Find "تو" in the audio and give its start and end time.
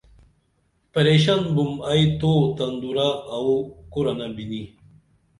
2.19-2.31